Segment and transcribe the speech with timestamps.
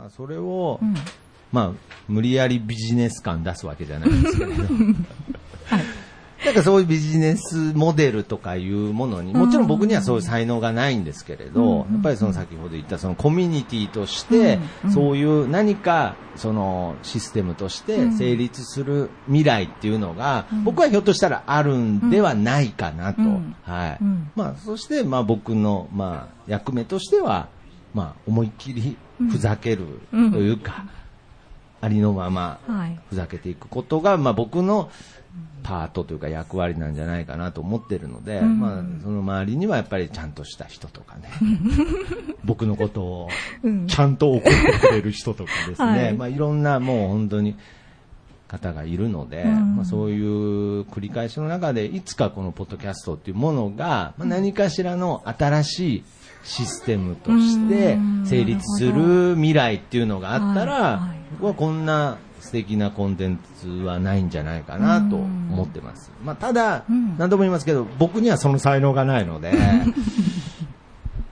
[0.00, 0.94] まあ、それを、うん。
[1.52, 1.72] まあ、
[2.08, 4.64] 無理やりビジネス感出すわけじゃないんですけれど。
[6.42, 14.58] なんかそういうビジネスモデルとかいうものに、もちろん僕にはそういう才能がないんですけれど、やっぱりその先ほど言ったそのコミュニティとして、
[14.88, 23.20] そういう何かそのシステムとして成立する未来っていうのが、僕はひょっとしたらあるんではないかなと。
[23.20, 23.54] うん。
[23.62, 23.98] はい。
[24.00, 24.30] うん。
[24.34, 27.48] まあ、そして、まあ僕の、まあ、役目としては、
[27.92, 28.96] まあ、思いっきり
[29.30, 30.84] ふざけるというか、
[31.80, 32.98] ありのまま、はい。
[33.08, 34.90] ふざけていくことが、まあ、僕の
[35.62, 38.60] パートというか役割なんじゃないかなと思ってるので、ん。
[38.60, 41.30] まあ、その周りにはやっぱりちゃんとした人とかね、
[42.44, 43.28] 僕のことを
[43.62, 43.86] うん。
[43.86, 46.16] ちゃんと怒ってくれる人とかですね、はいい。
[46.16, 47.56] まあ、いろんなもう本当に
[48.50, 49.76] 方がいるので、うん。
[49.76, 56.04] まあ、そういう繰り返しの中でいつかこのポッドキャストっていうものが、まあ、何かしらの新しい
[56.42, 58.26] システムとしてうん。
[58.26, 66.10] 成立する未来っていうのがあったら、はいはい僕はこんな素敵なコンテンツはないんじゃないかなと思ってます。
[66.24, 67.16] まあ、ただ、うん。
[67.18, 69.52] 何度も言いますけど、僕にはその才能がないので、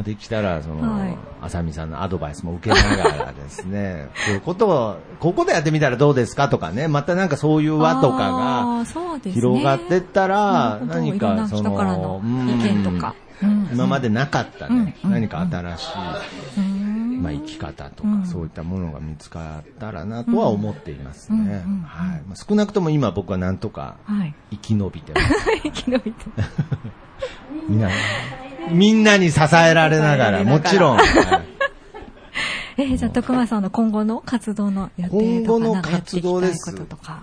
[0.00, 1.16] まあできたら、その、はい。
[1.42, 9.32] あさみさんのアドバイスも受けながらですね、 こういうことを、ここでやってみたらどうですかとかね、またなんかそういう輪とかあがーそうですね。
[9.32, 13.14] 広がってったら、なるほど何かそ人からのの、意見とか。
[13.42, 13.68] うん。
[13.72, 15.10] 今までなかったね、うん。
[15.12, 17.22] 何か新しい、うん。
[17.22, 18.20] まあ、生き方とうん。
[18.22, 21.62] か、そういったものが見つかったらなとは思っていますね。
[21.86, 22.22] はい。
[22.26, 24.34] まあ、少なくとも今僕はなんとかはい。
[24.50, 25.34] 生き延びてます。
[25.62, 26.26] 生き延びて。
[27.68, 27.88] みんな、
[28.70, 30.96] みんなに支えられながら、もちろん。
[30.96, 31.02] は
[32.78, 37.20] いえーじゃあ、徳間さんの今後の活動の予定とか、今後の活動ですこととか。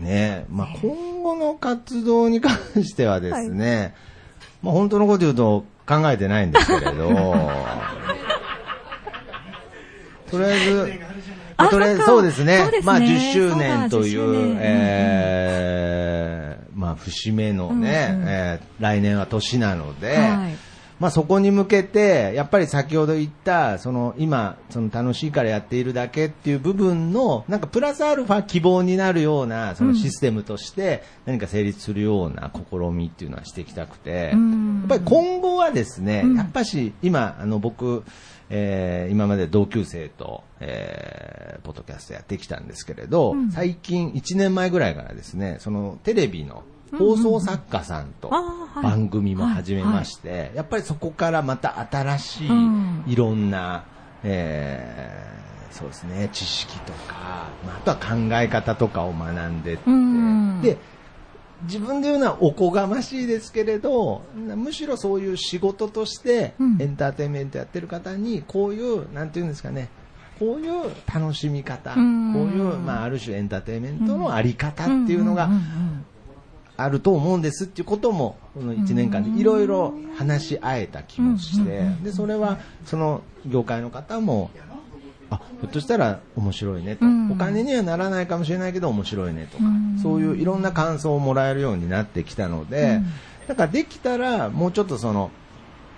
[0.00, 0.46] ね。
[0.50, 3.94] まあ、今後の活動に関してはですね、
[4.62, 6.94] まあ、本当のこと言うと考えてないんですけれど、
[10.30, 10.92] とりあえず、
[11.56, 12.70] あとりあえずそうですね。
[12.82, 18.28] まあ、10周年といそうだ10周う年、えーまあ、節目のね、うんうん。
[18.28, 20.56] えー来年は年なので、はい
[21.00, 34.78] まあ、そこに向けて、やっぱり先ほど言った、その今、その楽しいからやっているだけっていう部分の、なんかプラスアルファ希望になるような、そのシステムとして何か成立するような試みっていうのはしていきたくて、うん。
[34.80, 36.36] やっぱり今後はですね、うん。
[36.36, 38.04] やっぱし今、あの僕、
[38.50, 43.50] えー今まで同級生と、えーポッドキャストやってきたんですけれど、うん。
[43.50, 46.62] 最近1年前ぐらいからですね、そのテレビの
[46.98, 48.30] 放送作家さんと
[48.82, 53.04] 番組も始めまして、やっぱりそこからまた新しいうん。
[53.06, 53.84] いろんな、
[54.22, 55.34] えー
[55.74, 60.78] そうですね、知識とか、まあ、あとは考え方とかを学んでって、うんで、
[61.64, 66.76] 自分で言うのはおこがましいですけれど、むしろそういう仕事としてうん。
[66.80, 69.88] エンターテインメントやってる方に、こういう、なんていうんですかね、
[70.38, 75.50] こういう楽しみ方、こううんいう、まあ、ある種エンターテインメントのあり方っていうのが
[76.76, 84.50] あると思うんですっていうことも、この1年間でいろいろ話し合えた気もして、で、それは、その業界の方も、
[85.30, 87.32] あ、ひょっとしたら面白いねと、うん。
[87.32, 89.98] お金にはならないかもしれないけど面白いねとか、うん。
[90.02, 93.00] そういういろんな感想をもらえるようになってきたので、
[93.46, 95.30] だからできたらもうちょっとその、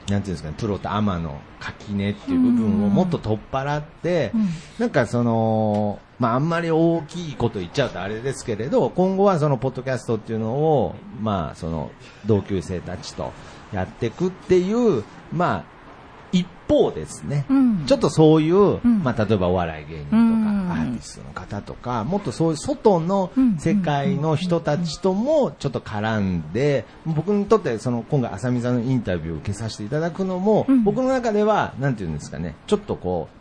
[0.09, 4.49] なんていうんですかね、プロとアマの垣根っていう部分をもっと取っ払って、うん。
[4.79, 11.91] なんかその、まああんまり大きいこと言っちゃうとあれですけれど、今後はそのポッドキャストっていうのを、まあその
[12.25, 13.33] 同級生たちと
[13.73, 15.03] やっていくっていう、
[15.33, 15.65] まあ
[16.31, 17.85] 一方ですね、うん。
[17.87, 19.03] ちょっとそういう、ん。
[19.03, 30.85] まあ例えばお笑い芸人とーティストの方とか、もっとそういう外のうん世界の人たちともちょっと絡んで、僕にとってその今回浅見さんのインタビューを受けさせていただくのも、うん。
[30.85, 33.37] 僕の中では、なんていうんですかね、ちょっとこう、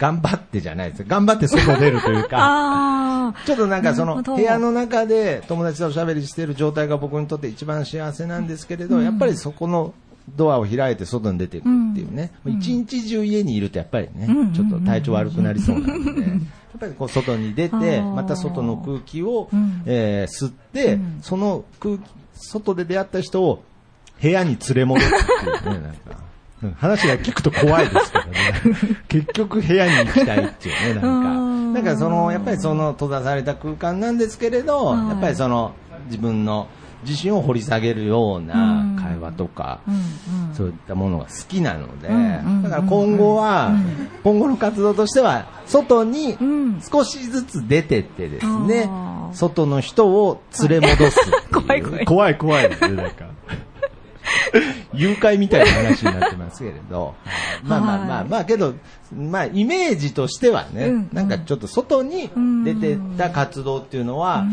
[0.00, 9.92] 頑張ってじゃないです頑張って外出るというか、 あちょっとなんかその部屋の中で友達とおしゃべりしている状態が僕にとって一番幸せなんですけれど、やっぱりそこの
[10.36, 14.52] ドアを開いて外に出ていくっていうね、一日中家にいるとやっぱりね、うん。
[14.52, 16.26] ちょっと体調悪くなりそうなので、や
[16.76, 22.00] っぱりこう外に出あて、ーまた外の空気を、うんえー吸って、うんその空気、
[22.34, 23.62] 外で出会った人を
[24.20, 26.16] 部屋に連れ戻すっていうね、なんか。
[26.62, 28.32] う ん話が聞くと怖いですけどね。
[29.08, 31.30] 結局部屋に行きたいっていうね、なんか。
[31.30, 35.72] うんなんかその、やっぱりその閉ざされた空間なんですけれど、はいやっぱりその
[36.06, 36.66] 自分の
[37.06, 40.54] 自身を掘り下げるような会話とか、うんうん。
[40.54, 44.08] そういったものが好きなので、うんうんだから今後は、うん。
[44.22, 46.80] 今後の活動としては、外にうん。
[46.80, 48.88] 少しずつ出てってですね、
[49.32, 51.62] 外の人を連れ戻すっていう。
[51.66, 52.04] 怖い怖い。
[52.04, 53.26] 怖い怖いですね、なんか。
[54.94, 57.14] 誘拐みたいな話になってますけれど。
[57.64, 58.74] まあまあまあまあ、けど、
[59.14, 62.30] まあイメージとしてはね、うんなんかちょっと外に
[62.64, 64.44] 出てった活動っていうのは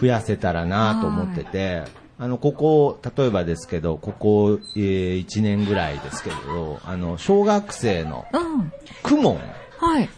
[0.00, 1.84] 増やせたらなと思ってて、
[2.20, 8.72] あの、ここ、例えばですけど、ここ、えー、1年ぐらいですけれど、あの、小学生のうん。
[9.04, 9.40] クモン、
[9.78, 10.08] はい。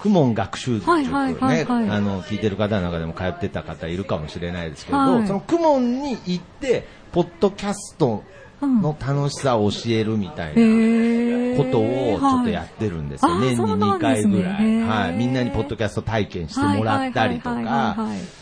[0.00, 8.24] クモン学習塾ね、はいはいはいはいあの、聞いてる方の中でも通ってた方いるかもしれないですけど、はいそのクモンに行って、ポッドキャスト
[8.62, 10.60] の楽しさを教えるみたいな。
[10.60, 11.29] へえ。
[11.56, 13.30] ことをちょっとやってるんですよ。
[13.30, 13.40] はい。
[13.40, 15.16] 年にあそうな2回ぐらい、はい。
[15.16, 17.96] みんなにポッドキャスト体験してもらったりとか。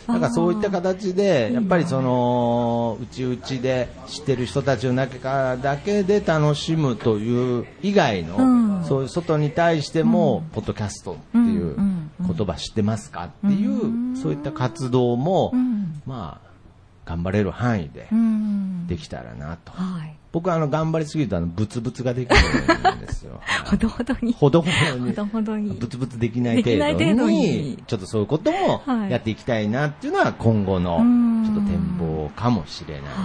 [0.07, 8.85] なんかそういった形で、やっぱりその、うちうちで知ってる人たちの中だけで楽しむという以外の、うん。
[8.85, 13.25] そういう外に対しても、ポッドキャストっていう言葉知ってますか？
[13.25, 14.15] っていう、うん。
[14.15, 16.01] そういった活動も、うん。
[16.05, 16.48] まあ、
[17.09, 18.85] 頑張れる範囲でうん。
[18.85, 19.71] できたらなと。
[19.71, 20.15] はい。
[20.31, 23.41] 僕はあの、頑張りすぎるとあの、ブツブツができるんですよ。
[23.65, 24.33] ほどほどに。
[24.33, 25.09] ほどほどに。
[25.09, 25.73] ほどほどに。
[25.73, 33.15] ブツブツできない程度度にに、ちょっとそういうこともはいやっていきたいなっていうのは今後のうんちょっと展望かもしれないです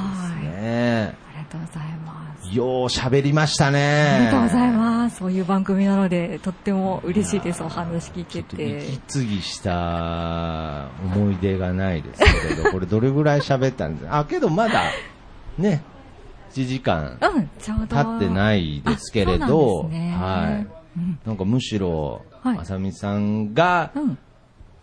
[0.56, 1.14] ね。
[1.20, 2.56] ありがとうございます。
[2.56, 3.80] よう喋りましたね。
[3.80, 5.16] ありがとうございます。
[5.16, 7.62] そういう番組なので、とっても嬉しいです。
[7.62, 8.78] お話聞けて。
[8.86, 14.18] 息継ぎした思い出がないですけれど、 これどれぐらい喋ったんですか？
[14.18, 14.82] あ、けどまだ、
[15.58, 15.82] ね、
[16.52, 17.18] 1時間。
[17.58, 20.66] 経ってないですけれど、なんねはい。
[20.96, 24.18] うんなんかむしろ、はいあさみさんがうん。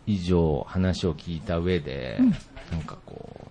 [0.08, 2.30] 以上話を聞いた上で、うん
[2.72, 3.48] なんかこ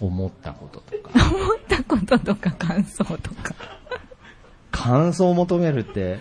[0.00, 3.54] 思ったこととか、 思ったこととか感想とか。
[4.70, 6.18] 感想を求めるって、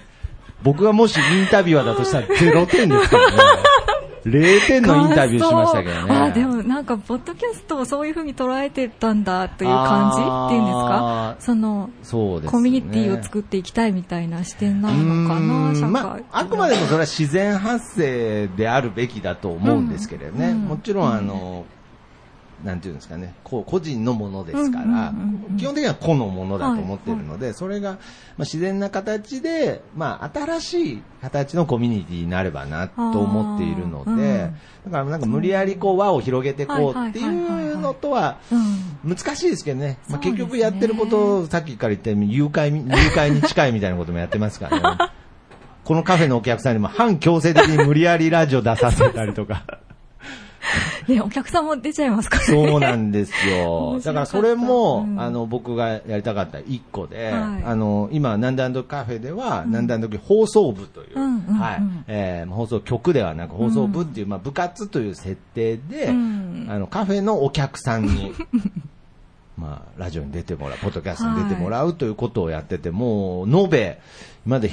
[0.62, 3.38] 僕がもしインタビュアーだとしたら0点ですけどね。
[4.25, 6.16] 0点のインタビューしましたけどね。
[6.16, 11.36] あ、でもなんか、ポッドキャストをそういうふうに捉えてたんだという感じっていうんですか？
[11.40, 12.52] その、そうですね。
[12.52, 15.90] コミュニティを作っていきたいみたいな視点なのかうな、社会。
[15.90, 20.52] まあ、あくまでもそれは自然発生であるべきだと思うんですけれどね。
[20.52, 21.66] うんもちろん、あの、
[22.63, 25.13] なんていうんですかね、こう個人のものですから、
[25.57, 28.00] 基本的には個のものだと思っているので、それが、まあ、
[28.39, 34.56] 自然な形で、まあ、新しい形のコミュニティになればなと思っているので、うん
[34.86, 39.15] だからなんか無理やりこう輪を広げていこうっていうのとは、うん。
[39.15, 39.98] 難しいですけどね。
[40.10, 44.98] まあ、結局やってることをさっきから言ったように誘拐み、 誘拐に近いみたいなこともやってますからね。
[45.86, 49.82] このカフェのお客さんにも反強制的に無理やりラジオ出させたりとか。
[51.08, 52.68] ね、お客さんも出ちゃいますからね。
[52.70, 54.00] そうなんですよ。
[54.04, 55.22] だからそれも、うん。
[55.22, 57.64] あの、僕がやりたかった一個で、はい。
[57.66, 59.88] あの、今、なんだんどカフェでは、なん。
[59.88, 61.56] だんど放送部という、うんうんうん。
[61.56, 66.68] はい、えー放送局ではなく放送部っていう、まあ、部活という設定で、うん。
[66.70, 68.34] あの、カフェのお客さんに、
[69.58, 74.00] まあ、ラジオに出てもらう、ポッドキャストに出てもらうということをやってて、もう、延べ、
[74.46, 74.68] 今まで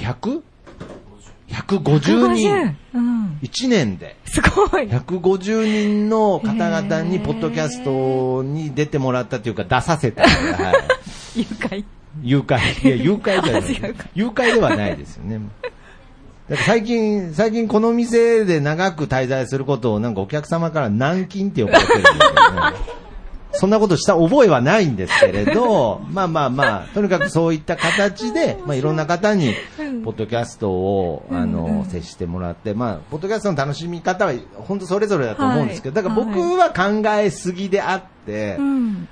[1.51, 3.39] 100?150 人、うん。
[3.41, 4.15] 1年で。
[4.25, 4.87] すごい。
[4.87, 10.23] 150人の方々に、ポッドキャストに出てもらったというか、出させた。
[10.23, 10.73] はい。
[11.39, 11.85] 愉快。
[12.23, 12.87] 誘拐。
[12.87, 14.05] いや、誘拐じゃない か。
[14.13, 15.39] 誘拐ではないですよね。
[16.65, 23.01] 最近、最近この店で長く滞在することをなんかお客様から軟禁って呼ばれてるんですよね。
[23.53, 36.15] そんなことした覚えはないんですけれど、 まあまあまあ、とにかくそういった形で、まあいろんな方にうん、ポッドキャストを、あの、接してもらって、まあ、ポッドキャストの楽しみ方は、本当それぞれだと思うんですけど、だはい。
[36.15, 39.07] から僕は考えすぎであって、うん。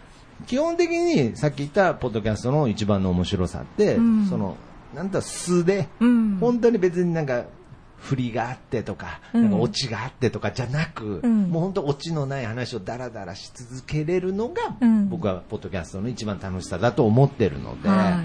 [0.47, 4.25] 基本的にさっき言ったポッドキャストの一番の面白さって、うん。
[4.27, 4.55] その、
[4.95, 6.37] なんだ、素で、うん。
[6.39, 7.43] 本当に別になんか、
[7.99, 9.43] 振りがあってとか、うん。
[9.43, 11.43] なんかオチがあってとかじゃなく、うん。
[11.49, 15.09] もう本当オチのない話をダラダラし続けれるのが、うん。
[15.09, 18.21] 僕はポッドキャストの一番楽しさだと思ってるので、は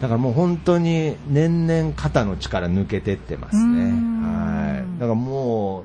[0.00, 3.62] だからもう本当に年々肩の力抜けてってますね。
[3.62, 4.22] うん。
[4.22, 5.00] はい。
[5.00, 5.84] だからもう、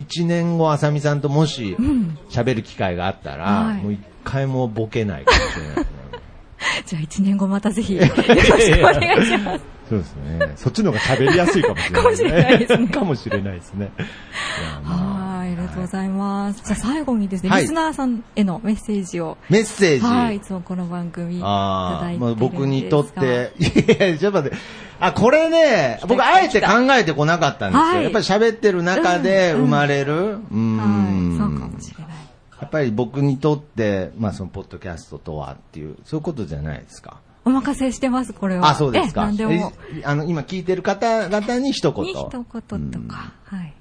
[0.00, 2.18] 一年後、あさみさんともしうん。
[2.28, 3.82] 喋る機会があったら、はい。
[3.82, 6.03] もう一回もボケないかもしれないですね。
[6.80, 6.82] い。
[6.86, 9.74] じゃあ一年後またぜひ、よろしくお願いします。
[9.88, 10.52] そうですね。
[10.56, 11.76] そっちの方が喋りやすいかも
[12.14, 12.88] しれないですね。
[12.88, 13.90] かもしれないですね
[14.82, 16.62] はい、ありがとうございます。
[16.64, 20.06] じゃあ最後にですね、はいリスナーさんへのメッセージを、メッセージ？
[20.06, 24.56] はい、いつもこの番組いただいて僕にとって、いやちょっと待って。
[25.00, 27.84] あ、これね、僕あえて考えてこなかったんですよ。
[27.84, 30.14] はいやっぱり喋ってる中でうん生まれる。
[30.14, 30.76] うーん。
[30.78, 30.84] は
[31.34, 32.14] い、そうかもしれない。
[32.64, 37.20] やっぱり僕にとって、まあそのポッドキャストとはっていう、そういうことじゃないですか。
[37.44, 38.70] お任せしてます、これは。
[38.70, 39.30] あ、そうですか。
[39.30, 39.72] でも。
[39.94, 42.04] えあの、今聞いてる方々に一言。
[42.06, 43.74] に一言とか、はい。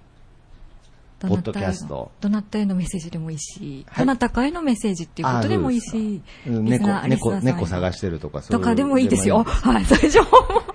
[1.22, 2.12] どポッドキャスト。
[2.20, 9.44] どなたへのメッセージでもいいし、はいどなたかへのメッセージっていうことでもいいし、うん猫猫猫探してるとかそういうとかでもいいですよ。
[9.44, 10.26] はい、最初も。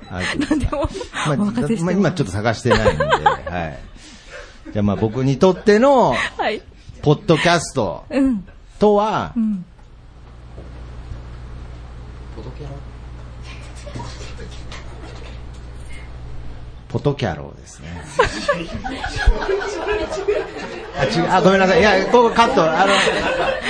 [0.08, 0.88] はい何でも、
[1.26, 3.78] まあお任せしてまあ今ちょっと探してないんで、はい。
[4.72, 6.62] じゃあまあ僕にとっての、はい。
[7.02, 8.46] ポッドキャストうん。
[8.78, 9.64] とはう、ん。
[16.88, 17.88] ポトキャローですね。
[20.96, 21.80] あ、違う、あ、ごめんなさい。
[21.80, 22.92] いや、ここカット、あの、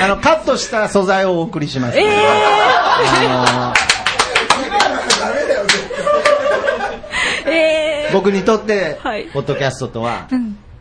[0.04, 1.99] あの、カットした素材をお送りします。
[1.99, 10.28] ええあー、えの僕にとって、はいポッドキャストとは。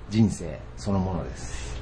[0.10, 1.77] 人生そのものです。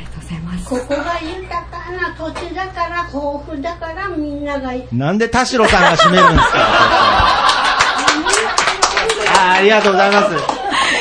[0.00, 0.68] ありがとうございます。
[0.68, 6.58] ここが豊かな土地だから豊富だからみんながなんで田代さんが締めるんですか
[9.42, 10.30] あありがとうございます。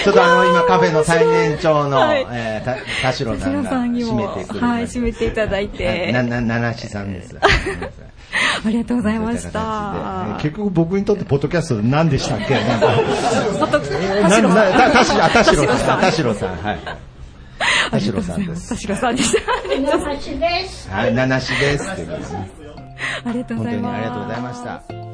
[0.04, 7.36] ちょっとあの、今カフェの最年長の、はいえー、た田代さんが締もめてくれはい締めていただいてな、な、ななしさんです。
[7.40, 7.42] あ
[8.70, 10.36] りがとうございました。
[10.42, 12.54] 結局僕にとってポッドキャスト何でしたっけ？
[12.54, 12.80] なん。
[12.80, 12.88] 田
[15.44, 15.64] 代さ
[15.98, 16.50] ん田代さん。
[16.58, 16.80] はい。
[17.92, 18.76] 田代さんです。
[18.76, 18.88] 田。
[18.88, 19.52] 代さんでした。
[19.52, 20.90] ありがとうございます話です。
[20.90, 21.90] はい、七しです。
[21.92, 23.96] ありがとうご本当にざいます。
[23.96, 25.09] ありがとうございました。